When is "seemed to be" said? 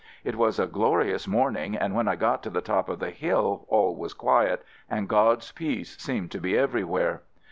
5.99-6.57